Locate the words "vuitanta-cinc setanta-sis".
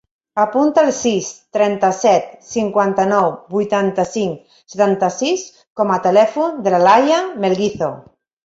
3.57-5.47